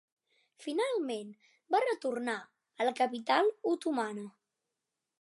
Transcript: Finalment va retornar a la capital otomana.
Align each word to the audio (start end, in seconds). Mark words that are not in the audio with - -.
Finalment 0.63 1.35
va 1.75 1.83
retornar 1.85 2.37
a 2.85 2.91
la 2.91 2.97
capital 3.05 3.55
otomana. 3.75 4.29